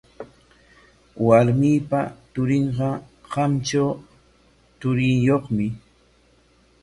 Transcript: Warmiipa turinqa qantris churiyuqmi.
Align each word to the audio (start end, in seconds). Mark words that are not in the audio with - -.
Warmiipa 1.25 1.99
turinqa 2.33 2.89
qantris 3.31 3.91
churiyuqmi. 4.79 5.67